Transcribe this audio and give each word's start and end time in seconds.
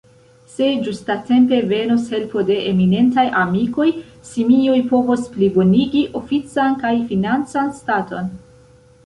Se 0.51 0.67
ĝustatempe 0.85 1.59
venos 1.73 2.07
helpo 2.13 2.43
de 2.47 2.57
eminentaj 2.69 3.25
amikoj, 3.43 3.87
Simioj 4.31 4.79
povos 4.95 5.29
plibonigi 5.37 6.03
ofican 6.23 6.81
kaj 6.87 6.95
financan 7.13 7.73
staton. 7.85 8.35